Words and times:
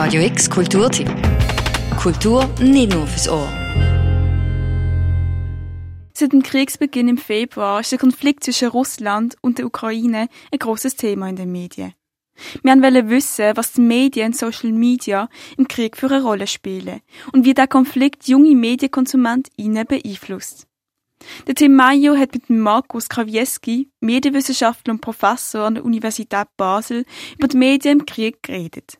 Radio 0.00 0.22
X 0.22 0.48
Kulturtipp. 0.48 1.10
Kultur 2.00 2.48
nicht 2.60 2.92
nur 2.92 3.04
fürs 3.08 3.28
Ohr. 3.28 3.48
Seit 6.14 6.32
dem 6.32 6.44
Kriegsbeginn 6.44 7.08
im 7.08 7.18
Februar 7.18 7.80
ist 7.80 7.90
der 7.90 7.98
Konflikt 7.98 8.44
zwischen 8.44 8.68
Russland 8.68 9.34
und 9.40 9.58
der 9.58 9.66
Ukraine 9.66 10.28
ein 10.52 10.58
großes 10.60 10.94
Thema 10.94 11.28
in 11.28 11.34
den 11.34 11.50
Medien. 11.50 11.94
Wir 12.62 12.80
wollen 12.80 13.10
wissen, 13.10 13.56
was 13.56 13.72
die 13.72 13.80
Medien 13.80 14.26
und 14.26 14.36
Social 14.36 14.70
Media 14.70 15.28
im 15.56 15.66
Krieg 15.66 15.96
für 15.96 16.12
eine 16.12 16.22
Rolle 16.22 16.46
spielen 16.46 17.00
und 17.32 17.44
wie 17.44 17.54
der 17.54 17.66
Konflikt 17.66 18.28
junge 18.28 18.54
MedienkonsumentInnen 18.54 19.84
beeinflusst. 19.84 20.68
Der 21.48 21.56
Tim 21.56 21.74
Mayo 21.74 22.16
hat 22.16 22.34
mit 22.34 22.48
Markus 22.48 23.08
Krawieski, 23.08 23.90
Medienwissenschaftler 23.98 24.92
und 24.94 25.00
Professor 25.00 25.62
an 25.66 25.74
der 25.74 25.84
Universität 25.84 26.46
Basel, 26.56 27.04
über 27.36 27.48
die 27.48 27.56
Medien 27.56 27.98
im 27.98 28.06
Krieg 28.06 28.44
geredet. 28.44 28.98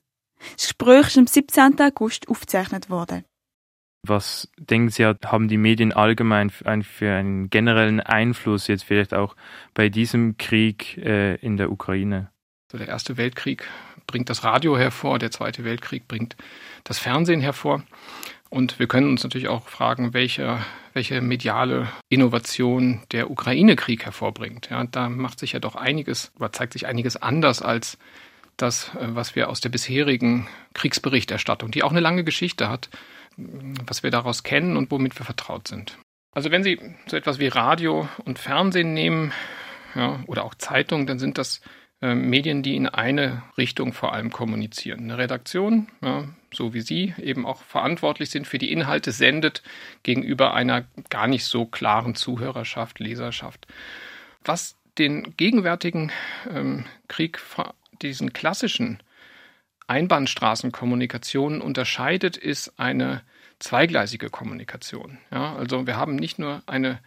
Das 0.56 0.66
Gespräch 0.66 1.08
ist 1.08 1.18
am 1.18 1.26
17. 1.26 1.80
August 1.80 2.28
aufgezeichnet 2.28 2.90
worden. 2.90 3.24
Was 4.06 4.48
denken 4.56 4.90
Sie, 4.90 5.04
haben 5.04 5.48
die 5.48 5.56
Medien 5.56 5.92
allgemein 5.92 6.50
für 6.50 7.12
einen 7.12 7.50
generellen 7.50 8.00
Einfluss 8.00 8.68
jetzt 8.68 8.84
vielleicht 8.84 9.12
auch 9.12 9.34
bei 9.74 9.88
diesem 9.88 10.38
Krieg 10.38 10.96
äh, 10.98 11.34
in 11.36 11.56
der 11.56 11.70
Ukraine? 11.72 12.30
der 12.72 12.88
Erste 12.88 13.16
Weltkrieg 13.16 13.66
bringt 14.06 14.28
das 14.28 14.44
Radio 14.44 14.76
hervor, 14.76 15.18
der 15.18 15.30
Zweite 15.30 15.64
Weltkrieg 15.64 16.06
bringt 16.06 16.36
das 16.84 16.98
Fernsehen 16.98 17.40
hervor. 17.40 17.82
Und 18.50 18.78
wir 18.78 18.88
können 18.88 19.10
uns 19.10 19.22
natürlich 19.22 19.48
auch 19.48 19.68
fragen, 19.68 20.14
welche, 20.14 20.58
welche 20.94 21.20
mediale 21.20 21.88
Innovation 22.08 23.02
der 23.12 23.30
Ukraine-Krieg 23.30 24.04
hervorbringt. 24.04 24.70
Ja, 24.70 24.84
da 24.84 25.08
macht 25.08 25.38
sich 25.38 25.52
ja 25.52 25.60
doch 25.60 25.76
einiges, 25.76 26.32
oder 26.36 26.52
zeigt 26.52 26.72
sich 26.72 26.86
einiges 26.86 27.16
anders 27.16 27.60
als 27.60 27.98
das, 28.58 28.94
äh, 28.94 29.14
was 29.14 29.34
wir 29.34 29.48
aus 29.48 29.60
der 29.60 29.70
bisherigen 29.70 30.48
Kriegsberichterstattung, 30.74 31.70
die 31.70 31.82
auch 31.82 31.90
eine 31.90 32.00
lange 32.00 32.24
Geschichte 32.24 32.68
hat, 32.68 32.90
was 33.36 34.02
wir 34.02 34.10
daraus 34.10 34.42
kennen 34.42 34.76
und 34.76 34.90
womit 34.90 35.18
wir 35.18 35.24
vertraut 35.24 35.68
sind. 35.68 35.96
Also 36.32 36.50
wenn 36.50 36.62
Sie 36.62 36.78
so 37.06 37.16
etwas 37.16 37.38
wie 37.38 37.48
Radio 37.48 38.08
und 38.24 38.38
Fernsehen 38.38 38.94
nehmen, 38.94 39.32
ja, 39.94 40.20
oder 40.26 40.44
auch 40.44 40.54
Zeitung, 40.54 41.06
dann 41.06 41.18
sind 41.18 41.38
das 41.38 41.60
äh, 42.00 42.14
Medien, 42.14 42.62
die 42.62 42.76
in 42.76 42.86
eine 42.86 43.42
Richtung 43.56 43.92
vor 43.92 44.12
allem 44.12 44.30
kommunizieren. 44.30 45.00
Eine 45.00 45.18
Redaktion, 45.18 45.88
ja, 46.02 46.28
so 46.52 46.74
wie 46.74 46.80
Sie, 46.80 47.14
eben 47.18 47.46
auch 47.46 47.62
verantwortlich 47.62 48.30
sind 48.30 48.46
für 48.46 48.58
die 48.58 48.70
Inhalte, 48.70 49.12
sendet 49.12 49.62
gegenüber 50.02 50.54
einer 50.54 50.84
gar 51.10 51.26
nicht 51.26 51.44
so 51.44 51.64
klaren 51.66 52.14
Zuhörerschaft, 52.14 53.00
Leserschaft. 53.00 53.66
Was 54.44 54.76
den 54.98 55.34
gegenwärtigen 55.36 56.12
ähm, 56.50 56.84
Krieg, 57.08 57.40
diesen 58.02 58.32
klassischen 58.32 59.02
Einbahnstraßenkommunikationen 59.86 61.60
unterscheidet, 61.60 62.36
ist 62.36 62.78
eine 62.78 63.22
zweigleisige 63.58 64.30
Kommunikation. 64.30 65.18
Ja, 65.30 65.56
also 65.56 65.86
wir 65.86 65.96
haben 65.96 66.16
nicht 66.16 66.38
nur 66.38 66.62
eine 66.66 67.00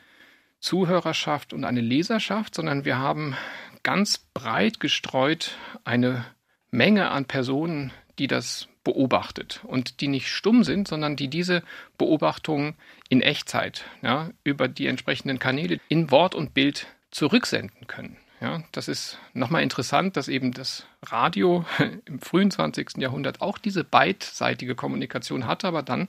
Zuhörerschaft 0.59 1.53
und 1.53 1.63
eine 1.63 1.81
Leserschaft, 1.81 2.55
sondern 2.55 2.85
wir 2.85 2.97
haben 2.97 3.35
ganz 3.83 4.19
breit 4.33 4.79
gestreut 4.79 5.57
eine 5.83 6.25
Menge 6.69 7.09
an 7.09 7.25
Personen, 7.25 7.91
die 8.19 8.27
das 8.27 8.67
beobachtet 8.83 9.61
und 9.63 10.01
die 10.01 10.07
nicht 10.07 10.27
stumm 10.27 10.63
sind, 10.63 10.87
sondern 10.87 11.15
die 11.15 11.27
diese 11.27 11.63
Beobachtungen 11.97 12.75
in 13.09 13.21
Echtzeit 13.21 13.85
ja, 14.01 14.29
über 14.43 14.67
die 14.67 14.87
entsprechenden 14.87 15.39
Kanäle 15.39 15.79
in 15.87 16.11
Wort 16.11 16.35
und 16.35 16.53
Bild 16.53 16.87
zurücksenden 17.11 17.87
können. 17.87 18.17
Ja, 18.41 18.63
das 18.71 18.87
ist 18.87 19.19
nochmal 19.33 19.61
interessant, 19.61 20.17
dass 20.17 20.27
eben 20.27 20.51
das 20.51 20.87
Radio 21.03 21.63
im 22.05 22.19
frühen 22.19 22.49
20. 22.49 22.97
Jahrhundert 22.97 23.39
auch 23.39 23.59
diese 23.59 23.83
beidseitige 23.83 24.73
Kommunikation 24.73 25.45
hatte, 25.45 25.67
aber 25.67 25.83
dann 25.83 26.07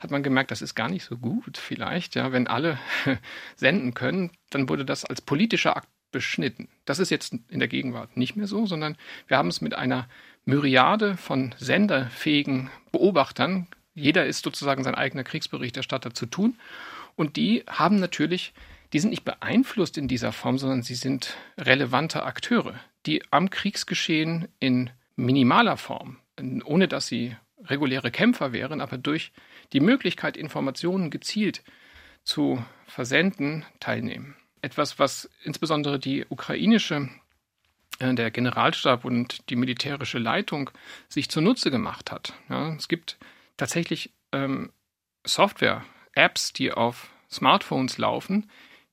hat 0.00 0.10
man 0.10 0.24
gemerkt, 0.24 0.50
das 0.50 0.62
ist 0.62 0.74
gar 0.74 0.88
nicht 0.88 1.04
so 1.04 1.16
gut 1.16 1.58
vielleicht. 1.58 2.16
Ja, 2.16 2.32
wenn 2.32 2.48
alle 2.48 2.78
senden 3.56 3.94
können, 3.94 4.30
dann 4.50 4.68
wurde 4.68 4.84
das 4.84 5.04
als 5.04 5.20
politischer 5.20 5.76
Akt 5.76 5.88
beschnitten. 6.10 6.68
Das 6.86 6.98
ist 6.98 7.10
jetzt 7.10 7.34
in 7.48 7.60
der 7.60 7.68
Gegenwart 7.68 8.16
nicht 8.16 8.34
mehr 8.34 8.48
so, 8.48 8.66
sondern 8.66 8.96
wir 9.28 9.36
haben 9.36 9.48
es 9.48 9.60
mit 9.60 9.74
einer 9.74 10.08
Myriade 10.44 11.16
von 11.16 11.54
senderfähigen 11.58 12.68
Beobachtern. 12.90 13.68
Jeder 13.94 14.26
ist 14.26 14.42
sozusagen 14.42 14.82
sein 14.82 14.96
eigener 14.96 15.22
Kriegsberichterstatter 15.22 16.14
zu 16.14 16.26
tun. 16.26 16.58
Und 17.14 17.36
die 17.36 17.62
haben 17.68 18.00
natürlich, 18.00 18.54
die 18.92 18.98
sind 18.98 19.10
nicht 19.10 19.24
beeinflusst 19.24 19.98
in 19.98 20.08
dieser 20.08 20.32
Form, 20.32 20.58
sondern 20.58 20.82
sie 20.82 20.94
sind 20.94 21.36
relevante 21.58 22.22
Akteure, 22.24 22.74
die 23.06 23.22
am 23.30 23.50
Kriegsgeschehen 23.50 24.48
in 24.58 24.90
minimaler 25.16 25.76
Form, 25.76 26.18
ohne 26.64 26.88
dass 26.88 27.06
sie 27.06 27.36
reguläre 27.64 28.10
Kämpfer 28.10 28.52
wären, 28.52 28.80
aber 28.80 28.98
durch 28.98 29.32
die 29.72 29.80
Möglichkeit, 29.80 30.36
Informationen 30.36 31.10
gezielt 31.10 31.62
zu 32.24 32.64
versenden, 32.86 33.64
teilnehmen 33.80 34.36
etwas, 34.62 34.98
was 34.98 35.30
insbesondere 35.42 35.98
die 35.98 36.24
ukrainische, 36.28 37.08
äh, 37.98 38.14
der 38.14 38.30
Generalstab 38.30 39.04
und 39.04 39.48
die 39.50 39.56
militärische 39.56 40.18
Leitung 40.18 40.70
sich 41.08 41.28
zunutze 41.28 41.70
gemacht 41.70 42.10
hat. 42.10 42.34
Ja, 42.48 42.74
es 42.74 42.88
gibt 42.88 43.18
tatsächlich 43.56 44.12
ähm, 44.32 44.72
Software, 45.24 45.84
Apps, 46.14 46.52
die 46.52 46.72
auf 46.72 47.10
Smartphones 47.30 47.98
laufen, 47.98 48.50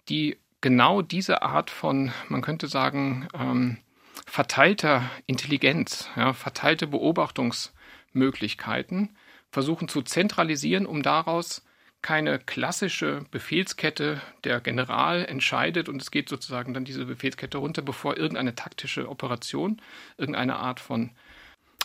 die 0.09 0.37
genau 0.61 1.01
diese 1.01 1.41
Art 1.41 1.69
von, 1.69 2.13
man 2.29 2.41
könnte 2.41 2.67
sagen, 2.67 3.27
ähm, 3.33 3.79
verteilter 4.25 5.09
Intelligenz, 5.25 6.09
ja, 6.15 6.31
verteilte 6.33 6.87
Beobachtungsmöglichkeiten 6.87 9.17
versuchen 9.51 9.87
zu 9.87 10.01
zentralisieren, 10.01 10.85
um 10.85 11.03
daraus 11.03 11.63
keine 12.01 12.39
klassische 12.39 13.25
Befehlskette. 13.31 14.21
Der 14.43 14.61
General 14.61 15.25
entscheidet 15.25 15.89
und 15.89 16.01
es 16.01 16.11
geht 16.11 16.29
sozusagen 16.29 16.73
dann 16.73 16.85
diese 16.85 17.05
Befehlskette 17.05 17.57
runter, 17.57 17.81
bevor 17.81 18.17
irgendeine 18.17 18.55
taktische 18.55 19.09
Operation, 19.09 19.81
irgendeine 20.17 20.57
Art 20.57 20.79
von 20.79 21.11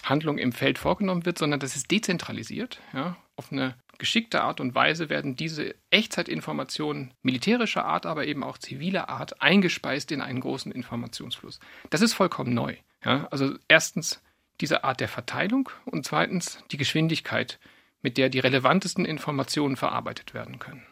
Handlung 0.04 0.38
im 0.38 0.52
Feld 0.52 0.78
vorgenommen 0.78 1.24
wird, 1.24 1.38
sondern 1.38 1.60
das 1.60 1.76
ist 1.76 1.90
dezentralisiert. 1.90 2.80
Ja. 2.92 3.16
Auf 3.36 3.52
eine 3.52 3.74
geschickte 3.98 4.42
Art 4.42 4.60
und 4.60 4.74
Weise 4.74 5.08
werden 5.08 5.36
diese 5.36 5.74
Echtzeitinformationen 5.90 7.14
militärischer 7.22 7.84
Art, 7.84 8.06
aber 8.06 8.26
eben 8.26 8.42
auch 8.42 8.58
ziviler 8.58 9.08
Art 9.08 9.40
eingespeist 9.40 10.10
in 10.12 10.20
einen 10.20 10.40
großen 10.40 10.72
Informationsfluss. 10.72 11.60
Das 11.90 12.00
ist 12.00 12.14
vollkommen 12.14 12.54
neu. 12.54 12.76
Ja. 13.04 13.28
Also 13.30 13.54
erstens 13.68 14.22
diese 14.60 14.84
Art 14.84 15.00
der 15.00 15.08
Verteilung 15.08 15.70
und 15.84 16.04
zweitens 16.04 16.62
die 16.70 16.76
Geschwindigkeit, 16.76 17.58
mit 18.02 18.16
der 18.18 18.28
die 18.28 18.40
relevantesten 18.40 19.04
Informationen 19.04 19.76
verarbeitet 19.76 20.34
werden 20.34 20.58
können. 20.58 20.82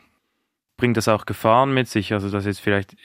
Bringt 0.76 0.96
das 0.96 1.08
auch 1.08 1.26
Gefahren 1.26 1.74
mit 1.74 1.88
sich? 1.88 2.12
Also, 2.12 2.30
dass 2.30 2.46
jetzt 2.46 2.60
vielleicht 2.60 2.96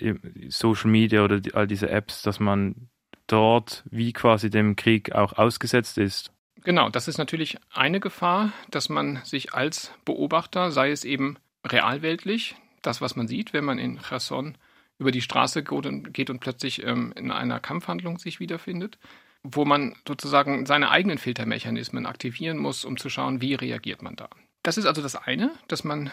Social 0.48 0.90
Media 0.90 1.24
oder 1.24 1.42
all 1.54 1.68
diese 1.68 1.90
Apps, 1.90 2.22
dass 2.22 2.40
man 2.40 2.90
dort 3.28 3.84
wie 3.90 4.14
quasi 4.14 4.50
dem 4.50 4.76
Krieg 4.76 5.12
auch 5.12 5.34
ausgesetzt 5.34 5.98
ist? 5.98 6.32
Genau, 6.66 6.90
das 6.90 7.08
ist 7.08 7.20
natürlich 7.20 7.58
eine 7.72 8.00
Gefahr, 8.00 8.52
dass 8.72 8.90
man 8.90 9.24
sich 9.24 9.54
als 9.54 9.92
Beobachter, 10.04 10.72
sei 10.72 10.90
es 10.90 11.04
eben 11.06 11.38
realweltlich, 11.64 12.56
das, 12.82 13.02
was 13.02 13.16
man 13.16 13.28
sieht, 13.28 13.54
wenn 13.54 13.64
man 13.64 13.78
in 13.78 14.00
Cherson 14.02 14.58
über 14.98 15.12
die 15.12 15.22
Straße 15.22 15.64
geht 15.64 16.30
und, 16.30 16.40
plötzlich 16.40 16.84
ähm, 16.84 17.14
in 17.16 17.32
einer 17.32 17.60
Kampfhandlung 17.60 18.18
sich 18.18 18.40
wiederfindet, 18.40 18.98
wo 19.44 19.64
man 19.64 19.96
sozusagen 20.08 20.66
seine 20.66 20.90
eigenen 20.90 21.20
Filtermechanismen 21.20 22.08
aktivieren 22.08 22.58
muss, 22.58 22.84
um 22.84 22.98
zu 22.98 23.10
schauen, 23.10 23.42
wie 23.42 23.54
reagiert 23.54 24.02
man 24.02 24.16
da. 24.16 24.30
Das 24.64 24.80
ist 24.80 24.88
also 24.88 25.04
das 25.04 25.16
eine, 25.16 25.52
dass 25.68 25.84
man 25.84 26.12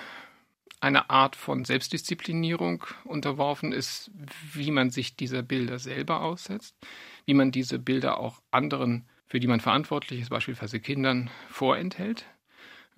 eine 0.81 1.09
Art 1.09 1.35
von 1.35 1.65
Selbstdisziplinierung 1.65 2.85
unterworfen 3.05 3.73
ist, 3.73 4.11
wie 4.53 4.71
man 4.71 4.91
sich 4.91 5.17
dieser 5.17 5.43
Bilder 5.43 5.79
selber 5.79 6.21
aussetzt, 6.21 6.77
wie 7.25 7.35
man 7.35 7.53
diese 7.53 7.79
Bilder 7.79 8.19
auch 8.19 8.43
anderen, 8.51 9.07
für 9.33 9.41
die 9.41 9.47
man 9.47 9.61
verantwortlich 9.61 10.21
ist, 10.21 10.29
beispielsweise 10.29 10.79
Kindern, 10.79 11.31
vorenthält. 11.49 12.27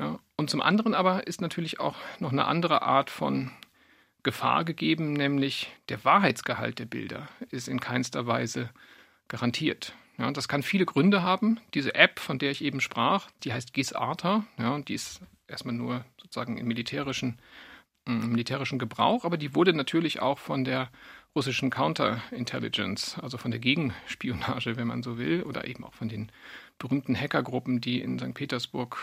Ja, 0.01 0.19
und 0.35 0.51
zum 0.51 0.63
anderen 0.63 0.93
aber 0.93 1.29
ist 1.29 1.41
natürlich 1.41 1.79
auch 1.79 1.95
noch 2.19 2.33
eine 2.33 2.47
andere 2.47 2.83
Art 2.83 3.09
von 3.09 3.53
Gefahr 4.25 4.65
gegeben, 4.65 5.13
nämlich 5.13 5.71
der 5.91 6.05
Wahrheitsgehalt 6.05 6.81
der 6.81 6.87
Bilder 6.87 7.29
ist 7.51 7.69
in 7.69 7.79
keinster 7.79 8.27
Weise 8.27 8.71
garantiert. 9.29 9.95
Ja, 10.19 10.29
das 10.33 10.49
kann 10.49 10.65
viele 10.65 10.87
Gründe 10.87 11.23
haben. 11.23 11.61
Diese 11.73 11.95
App, 11.95 12.19
von 12.19 12.41
der 12.41 12.51
ich 12.51 12.65
eben 12.65 12.81
sprach, 12.81 13.31
die 13.45 13.53
heißt 13.53 13.73
GIS-ARTA. 13.73 14.45
Ja, 14.59 14.77
die 14.81 14.95
ist 14.95 15.21
erstmal 15.47 15.77
nur 15.77 16.05
sozusagen 16.21 16.59
im 16.59 16.67
militärischen, 16.67 17.39
im 18.07 18.31
militärischen 18.31 18.79
Gebrauch, 18.79 19.25
aber 19.25 19.37
die 19.37 19.55
wurde 19.55 19.73
natürlich 19.73 20.21
auch 20.21 20.39
von 20.39 20.65
der 20.65 20.91
russischen 21.35 21.71
Counterintelligence, 21.71 23.19
also 23.21 23.39
von 23.39 23.51
der 23.51 23.61
Gegenspionage, 23.61 24.77
wenn 24.77 24.87
man 24.87 25.03
so 25.03 25.19
will, 25.19 25.43
oder 25.43 25.67
eben 25.67 25.85
auch 25.85 25.95
von 25.95 26.09
den 26.09 26.31
berühmten 26.79 27.19
Hackergruppen, 27.19 27.81
die 27.81 28.01
in 28.01 28.19
St. 28.19 28.35
Petersburg 28.35 28.99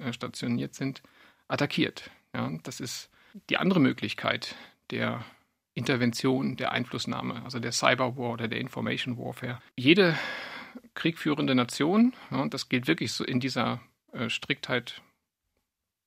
äh, 0.00 0.12
stationiert 0.12 0.74
sind, 0.74 1.02
attackiert. 1.48 2.10
Ja, 2.34 2.50
das 2.64 2.80
ist 2.80 3.10
die 3.50 3.58
andere 3.58 3.80
Möglichkeit 3.80 4.56
der 4.90 5.24
Intervention, 5.74 6.56
der 6.56 6.72
Einflussnahme, 6.72 7.42
also 7.44 7.60
der 7.60 7.72
Cyberwar 7.72 8.32
oder 8.32 8.48
der 8.48 8.60
Information 8.60 9.18
Warfare. 9.18 9.60
Jede 9.76 10.18
kriegführende 10.94 11.54
Nation, 11.54 12.14
ja, 12.30 12.38
und 12.38 12.54
das 12.54 12.68
gilt 12.68 12.86
wirklich 12.86 13.12
so 13.12 13.24
in 13.24 13.40
dieser 13.40 13.80
äh, 14.12 14.30
Striktheit 14.30 15.02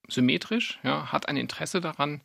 symmetrisch, 0.08 0.80
ja, 0.84 1.12
hat 1.12 1.30
ein 1.30 1.38
Interesse 1.38 1.82
daran, 1.82 2.22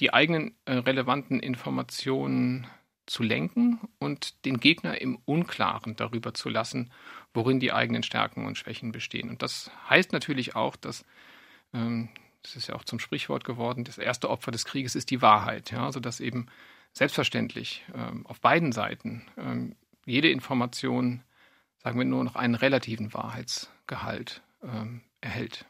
die 0.00 0.12
eigenen 0.12 0.54
äh, 0.64 0.72
relevanten 0.72 1.40
Informationen 1.40 2.66
zu 3.06 3.22
lenken 3.22 3.80
und 3.98 4.44
den 4.44 4.60
Gegner 4.60 5.00
im 5.00 5.18
Unklaren 5.24 5.96
darüber 5.96 6.32
zu 6.32 6.48
lassen, 6.48 6.92
worin 7.34 7.60
die 7.60 7.72
eigenen 7.72 8.02
Stärken 8.02 8.46
und 8.46 8.56
Schwächen 8.56 8.92
bestehen. 8.92 9.28
Und 9.28 9.42
das 9.42 9.70
heißt 9.88 10.12
natürlich 10.12 10.54
auch, 10.54 10.76
dass, 10.76 11.04
ähm, 11.74 12.08
das 12.42 12.56
ist 12.56 12.68
ja 12.68 12.76
auch 12.76 12.84
zum 12.84 13.00
Sprichwort 13.00 13.44
geworden, 13.44 13.84
das 13.84 13.98
erste 13.98 14.30
Opfer 14.30 14.52
des 14.52 14.64
Krieges 14.64 14.94
ist 14.94 15.10
die 15.10 15.22
Wahrheit. 15.22 15.70
Ja? 15.70 15.86
Also 15.86 16.00
dass 16.00 16.20
eben 16.20 16.46
selbstverständlich 16.92 17.84
ähm, 17.94 18.26
auf 18.26 18.40
beiden 18.40 18.72
Seiten 18.72 19.26
ähm, 19.36 19.76
jede 20.06 20.30
Information, 20.30 21.22
sagen 21.78 21.98
wir 21.98 22.04
nur 22.04 22.24
noch 22.24 22.36
einen 22.36 22.54
relativen 22.54 23.12
Wahrheitsgehalt 23.12 24.42
ähm, 24.62 25.02
erhält. 25.20 25.66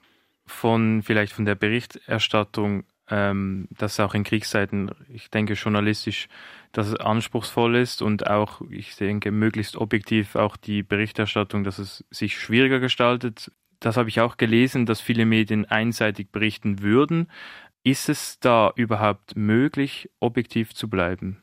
Von 0.47 1.03
vielleicht 1.03 1.33
von 1.33 1.45
der 1.45 1.55
Berichterstattung 1.55 2.85
ähm, 3.11 3.67
dass 3.71 3.99
auch 4.01 4.15
in 4.15 4.25
Kriegszeiten, 4.25 4.93
ich 5.13 5.31
denke, 5.31 5.55
journalistisch, 5.55 6.29
dass 6.73 6.87
es 6.87 6.95
anspruchsvoll 6.95 7.77
ist 7.77 8.03
und 8.03 8.29
auch, 8.29 8.63
ich 8.71 8.95
denke, 8.97 9.33
möglichst 9.33 9.77
objektiv 9.77 10.37
auch 10.37 10.57
die 10.57 10.83
Berichterstattung, 10.83 11.65
dass 11.65 11.79
es 11.79 12.05
sich 12.11 12.39
schwieriger 12.39 12.79
gestaltet. 12.79 13.51
Das 13.81 13.97
habe 13.97 14.09
ich 14.09 14.21
auch 14.21 14.37
gelesen, 14.37 14.87
dass 14.87 15.01
viele 15.01 15.27
Medien 15.27 15.65
einseitig 15.65 16.31
berichten 16.31 16.83
würden. 16.83 17.29
Ist 17.83 18.09
es 18.09 18.39
da 18.39 18.73
überhaupt 18.77 19.37
möglich, 19.37 20.11
objektiv 20.21 20.75
zu 20.75 20.89
bleiben? 20.89 21.43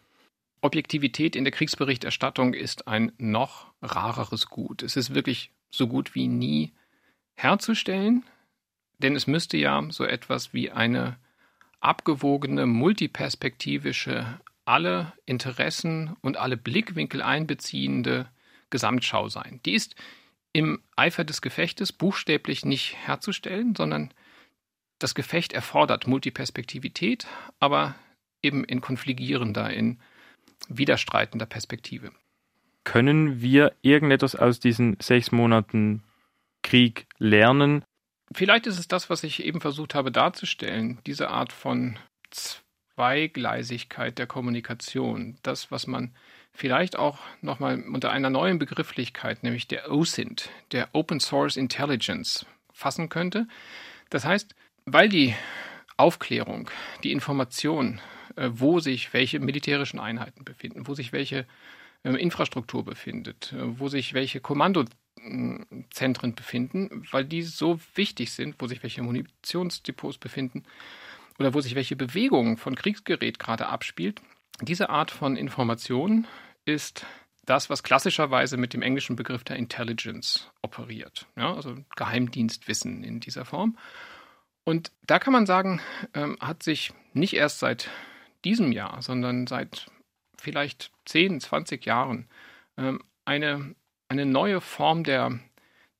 Objektivität 0.61 1.35
in 1.35 1.43
der 1.43 1.51
Kriegsberichterstattung 1.51 2.53
ist 2.53 2.87
ein 2.87 3.11
noch 3.17 3.73
rareres 3.81 4.47
Gut. 4.47 4.83
Es 4.83 4.95
ist 4.95 5.13
wirklich 5.13 5.51
so 5.69 5.87
gut 5.87 6.15
wie 6.15 6.27
nie 6.27 6.73
herzustellen, 7.35 8.23
denn 8.99 9.15
es 9.15 9.27
müsste 9.27 9.57
ja 9.57 9.83
so 9.89 10.05
etwas 10.05 10.53
wie 10.53 10.71
eine 10.71 11.17
abgewogene, 11.79 12.65
multiperspektivische, 12.65 14.39
alle 14.65 15.13
Interessen 15.25 16.15
und 16.21 16.37
alle 16.37 16.57
Blickwinkel 16.57 17.21
einbeziehende 17.21 18.27
Gesamtschau 18.69 19.29
sein. 19.29 19.61
Die 19.65 19.73
ist 19.73 19.95
im 20.53 20.81
Eifer 20.95 21.23
des 21.23 21.41
Gefechtes 21.41 21.93
buchstäblich 21.93 22.65
nicht 22.65 22.95
herzustellen, 23.05 23.75
sondern 23.75 24.13
das 24.99 25.15
Gefecht 25.15 25.53
erfordert 25.53 26.07
Multiperspektivität, 26.07 27.27
aber 27.59 27.95
eben 28.41 28.63
in 28.63 28.81
konfligierender, 28.81 29.71
in 29.71 29.99
widerstreitender 30.67 31.45
Perspektive. 31.45 32.11
Können 32.83 33.41
wir 33.41 33.73
irgendetwas 33.81 34.35
aus 34.35 34.59
diesen 34.59 34.97
sechs 34.99 35.31
Monaten 35.31 36.03
Krieg 36.63 37.07
lernen, 37.17 37.83
Vielleicht 38.33 38.67
ist 38.67 38.79
es 38.79 38.87
das, 38.87 39.09
was 39.09 39.23
ich 39.23 39.43
eben 39.43 39.61
versucht 39.61 39.95
habe 39.95 40.11
darzustellen, 40.11 40.99
diese 41.05 41.29
Art 41.29 41.53
von 41.53 41.97
Zweigleisigkeit 42.95 44.17
der 44.17 44.27
Kommunikation, 44.27 45.37
das, 45.43 45.71
was 45.71 45.87
man 45.87 46.13
vielleicht 46.51 46.97
auch 46.97 47.19
nochmal 47.41 47.81
unter 47.83 48.11
einer 48.11 48.29
neuen 48.29 48.59
Begrifflichkeit, 48.59 49.43
nämlich 49.43 49.67
der 49.67 49.91
OSINT, 49.91 50.49
der 50.71 50.89
Open 50.93 51.19
Source 51.19 51.55
Intelligence, 51.55 52.45
fassen 52.73 53.09
könnte. 53.09 53.47
Das 54.09 54.25
heißt, 54.25 54.55
weil 54.85 55.09
die 55.09 55.35
Aufklärung, 55.97 56.69
die 57.03 57.11
Information, 57.11 58.01
äh, 58.35 58.49
wo 58.51 58.79
sich 58.79 59.13
welche 59.13 59.39
militärischen 59.39 59.99
Einheiten 59.99 60.43
befinden, 60.43 60.87
wo 60.87 60.93
sich 60.93 61.11
welche 61.11 61.45
äh, 62.03 62.11
Infrastruktur 62.11 62.85
befindet, 62.85 63.53
äh, 63.53 63.79
wo 63.79 63.87
sich 63.87 64.13
welche 64.13 64.39
Kommando 64.39 64.85
Zentren 65.91 66.35
befinden, 66.35 67.05
weil 67.11 67.25
die 67.25 67.41
so 67.41 67.79
wichtig 67.95 68.31
sind, 68.31 68.55
wo 68.59 68.67
sich 68.67 68.83
welche 68.83 69.01
Munitionsdepots 69.03 70.17
befinden 70.17 70.63
oder 71.39 71.53
wo 71.53 71.61
sich 71.61 71.75
welche 71.75 71.95
Bewegung 71.95 72.57
von 72.57 72.75
Kriegsgerät 72.75 73.39
gerade 73.39 73.67
abspielt. 73.67 74.21
Diese 74.61 74.89
Art 74.89 75.11
von 75.11 75.35
Information 75.35 76.27
ist 76.65 77.05
das, 77.45 77.69
was 77.69 77.83
klassischerweise 77.83 78.57
mit 78.57 78.73
dem 78.73 78.81
englischen 78.81 79.15
Begriff 79.15 79.43
der 79.43 79.55
Intelligence 79.55 80.51
operiert. 80.61 81.27
Ja, 81.35 81.53
also 81.53 81.77
Geheimdienstwissen 81.95 83.03
in 83.03 83.19
dieser 83.19 83.45
Form. 83.45 83.77
Und 84.63 84.91
da 85.05 85.17
kann 85.17 85.31
man 85.31 85.45
sagen, 85.45 85.79
ähm, 86.13 86.37
hat 86.41 86.61
sich 86.61 86.91
nicht 87.13 87.33
erst 87.33 87.59
seit 87.59 87.89
diesem 88.43 88.73
Jahr, 88.73 89.01
sondern 89.01 89.47
seit 89.47 89.89
vielleicht 90.37 90.91
10, 91.05 91.39
20 91.39 91.85
Jahren 91.85 92.27
ähm, 92.77 93.01
eine 93.23 93.75
eine 94.09 94.25
neue 94.25 94.61
Form 94.61 95.03
der, 95.03 95.39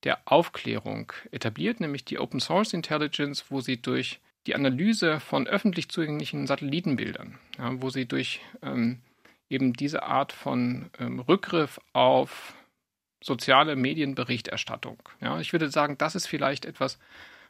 der 0.04 0.20
Aufklärung 0.26 1.12
etabliert, 1.32 1.80
nämlich 1.80 2.06
die 2.06 2.20
Open 2.20 2.40
Source 2.40 2.74
Intelligence, 2.74 3.46
wo 3.50 3.62
sie 3.62 3.82
durch 3.82 4.20
die 4.46 4.56
Analyse 4.56 5.20
von 5.20 5.48
öffentlich 5.48 5.90
zugänglichen 5.90 6.48
Satellitenbildern, 6.48 7.38
ja, 7.58 7.82
wo 7.82 7.90
sie 7.90 8.06
durch 8.06 8.42
ähm, 8.62 9.02
eben 9.50 9.74
diese 9.74 10.04
Art 10.04 10.32
von 10.32 10.90
ähm, 11.00 11.20
Rückgriff 11.20 11.80
auf 11.94 12.54
soziale 13.22 13.76
Medienberichterstattung. 13.76 14.98
Ja, 15.22 15.40
ich 15.40 15.52
würde 15.52 15.70
sagen, 15.70 15.98
das 15.98 16.16
ist 16.16 16.28
vielleicht 16.28 16.66
etwas, 16.66 17.00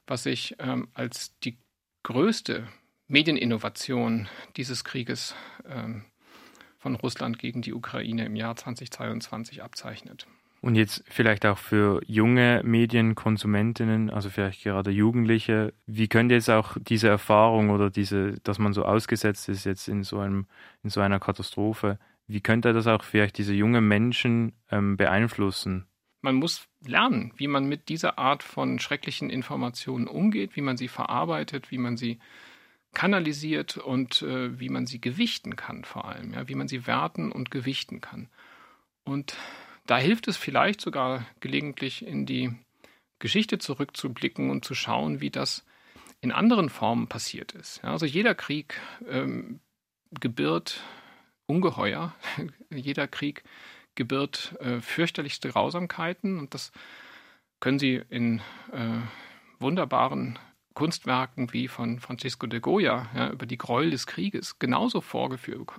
was 0.07 0.24
sich 0.24 0.56
ähm, 0.59 0.88
als 0.94 1.38
die 1.39 1.57
größte 2.04 2.68
Medieninnovation 3.07 4.27
dieses 4.56 4.83
Krieges 4.83 5.36
ähm, 5.68 6.06
von 6.80 6.95
Russland 6.95 7.38
gegen 7.39 7.62
die 7.62 7.74
Ukraine 7.74 8.25
im 8.25 8.36
Jahr 8.36 8.56
2022 8.56 9.62
abzeichnet. 9.62 10.27
Und 10.59 10.75
jetzt 10.75 11.04
vielleicht 11.07 11.45
auch 11.45 11.57
für 11.57 12.01
junge 12.07 12.62
Medienkonsumentinnen, 12.63 14.09
also 14.09 14.30
vielleicht 14.30 14.63
gerade 14.63 14.89
Jugendliche, 14.89 15.74
wie 15.86 16.07
könnte 16.07 16.36
jetzt 16.36 16.50
auch 16.50 16.77
diese 16.80 17.07
Erfahrung 17.07 17.69
oder 17.69 17.89
diese, 17.89 18.39
dass 18.42 18.57
man 18.57 18.74
so 18.74 18.83
ausgesetzt 18.83 19.50
ist 19.50 19.65
jetzt 19.65 19.88
in 19.88 20.04
so 20.04 20.19
einem, 20.19 20.48
in 20.83 20.89
so 20.89 21.00
einer 21.00 21.19
Katastrophe, 21.19 22.00
wie 22.27 22.42
könnte 22.42 22.74
das 22.74 22.88
auch 22.88 23.04
vielleicht 23.04 23.38
diese 23.38 23.54
jungen 23.54 23.88
Menschen 23.88 24.54
ähm, 24.71 24.98
beeinflussen? 24.98 25.86
Man 26.21 26.36
muss 26.36 26.68
lernen, 26.86 27.31
wie 27.38 27.48
man 27.48 27.69
mit 27.69 27.88
dieser 27.88 28.18
Art 28.18 28.44
von 28.44 28.80
schrecklichen 28.80 29.30
Informationen 29.30 30.07
umgeht, 30.07 30.56
wie 30.56 30.62
man 30.62 30.75
sie 30.75 30.88
verarbeitet, 30.88 31.71
wie 31.71 31.77
man 31.77 31.95
sie 31.95 32.19
kanalisiert 32.94 33.77
und 33.77 34.24
äh, 34.24 34.59
wie 34.59 34.69
man 34.69 34.88
sie 34.88 35.00
gewichten 35.00 35.56
kann 35.56 35.83
vor 35.83 36.06
allem, 36.06 36.33
ja, 36.33 36.48
wie 36.48 36.56
man 36.56 36.68
sie 36.68 36.88
werten 36.88 37.31
und 37.31 37.51
gewichten 37.51 38.01
kann. 38.01 38.27
Und 39.04 39.38
da 39.88 39.98
hilft 39.98 40.28
es 40.28 40.38
vielleicht 40.38 40.81
sogar 40.81 41.25
gelegentlich 41.39 42.06
in 42.06 42.25
die 42.25 42.51
Geschichte 43.19 43.57
zurückzublicken 43.57 44.50
und 44.51 44.63
zu 44.63 44.75
schauen, 44.75 45.22
wie 45.22 45.31
das 45.31 45.66
in 46.21 46.31
anderen 46.31 46.69
Formen 46.69 47.07
passiert 47.07 47.54
ist. 47.54 47.81
Ja, 47.83 47.92
also 47.92 48.06
jeder 48.06 48.35
Krieg 48.35 48.80
ähm, 49.07 49.59
gebirgt 50.19 50.81
Ungeheuer, 51.47 52.14
jeder 52.69 53.07
Krieg 53.07 53.44
gebirgt 53.95 54.56
äh, 54.59 54.81
fürchterlichste 54.81 55.50
Grausamkeiten 55.50 56.38
und 56.38 56.54
das 56.54 56.71
können 57.59 57.80
Sie 57.80 58.02
in 58.09 58.40
äh, 58.71 59.02
wunderbaren 59.59 60.38
Kunstwerken 60.78 61.52
wie 61.54 61.68
von 61.68 62.00
Francisco 62.00 62.46
de 62.46 62.60
Goya 62.60 63.10
ja, 63.16 63.31
über 63.31 63.48
die 63.48 63.57
Gräuel 63.57 63.90
des 63.90 64.06
Krieges 64.06 64.60
genauso 64.60 65.02
vorgeführt 65.02 65.72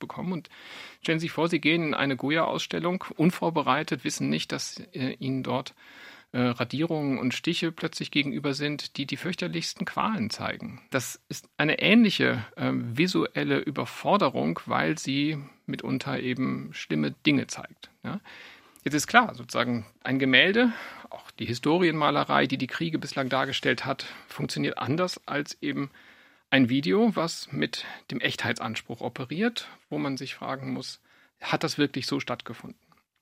bekommen. 0.00 0.32
Und 0.32 0.48
stellen 1.02 1.20
Sie 1.20 1.26
sich 1.26 1.32
vor, 1.32 1.46
Sie 1.46 1.60
gehen 1.60 1.84
in 1.84 1.94
eine 1.94 2.16
Goya-Ausstellung, 2.16 3.04
unvorbereitet, 3.16 4.02
wissen 4.02 4.28
nicht, 4.28 4.50
dass 4.50 4.80
äh, 4.92 5.12
Ihnen 5.20 5.44
dort 5.44 5.76
äh, 6.32 6.40
Radierungen 6.40 7.18
und 7.18 7.32
Stiche 7.32 7.70
plötzlich 7.70 8.10
gegenüber 8.10 8.52
sind, 8.52 8.96
die 8.96 9.06
die 9.06 9.16
fürchterlichsten 9.16 9.86
Qualen 9.86 10.30
zeigen. 10.30 10.82
Das 10.90 11.20
ist 11.28 11.48
eine 11.56 11.78
ähnliche 11.78 12.44
äh, 12.56 12.72
visuelle 12.72 13.60
Überforderung, 13.60 14.58
weil 14.66 14.98
sie 14.98 15.38
mitunter 15.66 16.18
eben 16.18 16.70
schlimme 16.72 17.12
Dinge 17.24 17.46
zeigt. 17.46 17.92
Ja. 18.02 18.20
Jetzt 18.82 18.94
ist 18.94 19.06
klar, 19.06 19.34
sozusagen 19.34 19.84
ein 20.02 20.18
Gemälde, 20.18 20.72
auch 21.10 21.30
die 21.32 21.44
Historienmalerei, 21.44 22.46
die 22.46 22.56
die 22.56 22.66
Kriege 22.66 22.98
bislang 22.98 23.28
dargestellt 23.28 23.84
hat, 23.84 24.06
funktioniert 24.26 24.78
anders 24.78 25.20
als 25.26 25.60
eben 25.60 25.90
ein 26.48 26.68
Video, 26.68 27.14
was 27.14 27.52
mit 27.52 27.84
dem 28.10 28.20
Echtheitsanspruch 28.20 29.02
operiert, 29.02 29.68
wo 29.88 29.98
man 29.98 30.16
sich 30.16 30.34
fragen 30.34 30.72
muss, 30.72 31.00
hat 31.40 31.62
das 31.62 31.78
wirklich 31.78 32.06
so 32.06 32.20
stattgefunden? 32.20 32.78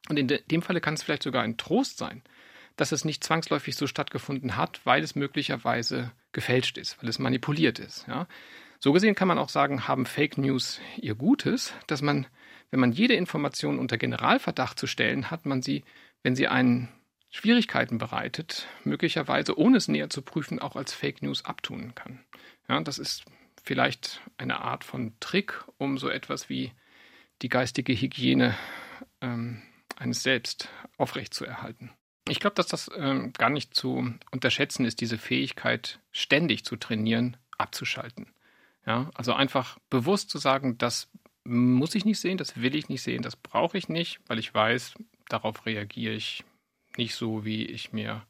Und 0.09 0.19
in 0.19 0.29
dem 0.29 0.63
Falle 0.63 0.81
kann 0.81 0.95
es 0.95 1.03
vielleicht 1.03 1.25
sogar 1.25 1.43
ein 1.43 1.57
Trost 1.57 1.99
sein, 1.99 2.23
dass 2.77 2.93
es 2.93 3.05
nicht 3.05 3.25
zwangsläufig 3.25 3.75
so 3.75 3.87
stattgefunden 3.87 4.57
hat, 4.57 4.81
weil 4.85 5.03
es 5.03 5.17
möglicherweise 5.17 6.13
gefälscht 6.33 6.79
ist, 6.79 7.03
weil 7.03 7.11
es 7.11 7.19
manipuliert 7.19 7.81
ist. 7.81 8.07
Ja? 8.07 8.29
So 8.79 8.93
gesehen 8.93 9.17
kann 9.17 9.29
man 9.29 9.39
auch 9.39 9.49
sagen, 9.49 9.89
haben 9.89 10.07
Fake 10.07 10.39
News 10.39 10.81
ihr 10.97 11.17
Gutes, 11.17 11.75
dass 11.89 12.01
man 12.01 12.27
wenn 12.71 12.81
man 12.81 12.93
jede 12.93 13.15
Information 13.15 13.79
unter 13.79 13.99
Generalverdacht 13.99 14.79
zu 14.79 14.87
stellen, 14.87 15.31
hat 15.31 15.47
man 15.47 15.63
sie, 15.63 15.85
wenn 16.23 16.37
sie 16.37 16.49
einen 16.49 16.89
Schwierigkeiten 17.31 17.99
bereitet, 17.99 18.67
möglicherweise 18.85 19.59
ohne 19.59 19.77
es 19.77 19.89
näher 19.89 20.11
zu 20.11 20.23
prüfen, 20.23 20.59
auch 20.59 20.77
als 20.77 20.93
Fake 20.93 21.23
News 21.23 21.45
abtun 21.45 21.95
kann. 21.95 22.25
Ja, 22.69 22.81
das 22.81 22.99
ist 22.99 23.25
vielleicht 23.63 24.23
eine 24.39 24.61
Art 24.61 24.85
von 24.85 25.15
Trick, 25.21 25.65
um 25.77 25.99
so 25.99 26.09
etwas 26.09 26.49
wie 26.49 26.73
die 27.43 27.49
geistige 27.49 27.93
Hygiene 27.93 28.57
ähm, 29.21 29.63
eines 29.97 30.23
selbst 30.23 30.69
aufrechtzuerhalten. 30.97 31.91
Ich 32.29 32.41
glaube, 32.41 32.55
dass 32.55 32.67
das 32.67 32.91
ähm, 32.97 33.33
gar 33.33 33.51
nicht 33.51 33.75
zu 33.75 34.15
unterschätzen 34.31 34.85
ist, 34.85 35.01
diese 35.01 35.19
Fähigkeit 35.19 36.01
ständig 36.13 36.65
zu 36.65 36.77
trainieren, 36.77 37.37
abzuschalten. 37.57 38.33
Ja, 38.87 39.11
also 39.15 39.35
einfach 39.35 39.79
bewusst 39.91 40.31
zu 40.31 40.39
sagen, 40.39 40.79
das 40.79 41.11
muss 41.49 41.95
ich 41.95 42.05
nicht 42.05 42.21
sehen, 42.21 42.39
das 42.39 42.61
will 42.61 42.75
ich 42.75 42.89
nicht 42.89 43.03
sehen, 43.03 43.23
das 43.23 43.37
brauche 43.37 43.79
ich 43.79 43.89
nicht, 43.89 44.21
weil 44.27 44.39
ich 44.39 44.55
weiß, 44.55 44.95
darauf 45.29 45.67
reagiere 45.67 46.15
ich 46.15 46.45
nicht 46.97 47.15
so, 47.15 47.45
wie 47.45 47.65
ich 47.65 47.93
mir 47.93 48.23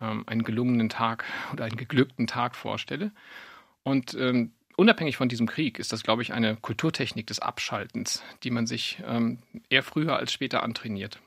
ähm, 0.00 0.24
einen 0.26 0.42
gelungenen 0.42 0.88
Tag 0.88 1.24
oder 1.52 1.64
einen 1.64 1.76
geglückten 1.76 2.26
Tag 2.26 2.56
vorstelle. 2.56 3.12
Und 3.82 4.14
ähm, 4.14 4.52
unabhängig 4.76 5.16
von 5.16 5.28
diesem 5.28 5.46
Krieg 5.46 5.78
ist 5.78 5.92
das, 5.92 6.02
glaube 6.02 6.22
ich, 6.22 6.32
eine 6.32 6.56
Kulturtechnik 6.56 7.26
des 7.26 7.40
Abschaltens, 7.40 8.22
die 8.42 8.50
man 8.50 8.66
sich 8.66 9.02
ähm, 9.06 9.38
eher 9.68 9.82
früher 9.82 10.16
als 10.16 10.32
später 10.32 10.62
antrainiert. 10.62 11.20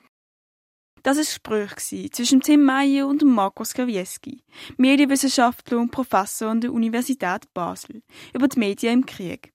Das 1.04 1.18
war 1.18 1.24
Gespräch 1.24 2.12
zwischen 2.14 2.40
Tim 2.40 2.64
Meyer 2.64 3.08
und 3.08 3.24
Markus 3.24 3.74
Gawieski, 3.74 4.42
Medienwissenschaftler 4.78 5.80
und 5.80 5.92
Professor 5.92 6.50
an 6.50 6.62
der 6.62 6.72
Universität 6.72 7.54
Basel, 7.54 8.04
über 8.34 8.48
die 8.48 8.60
Medien 8.60 8.94
im 8.94 9.06
Krieg. 9.06 9.53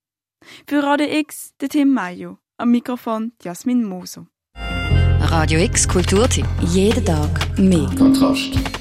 Für 0.66 0.82
Radio 0.82 1.06
X 1.08 1.54
der 1.60 1.68
Tim 1.68 1.92
Meyer, 1.92 2.38
am 2.56 2.70
Mikrofon 2.70 3.32
Jasmin 3.42 3.84
Moser. 3.84 4.26
Radio 5.20 5.60
X 5.60 5.86
Kulturtipp. 5.86 6.46
Jeden 6.62 7.04
Tag 7.04 7.58
mehr. 7.58 7.90
Kontrast. 7.98 8.77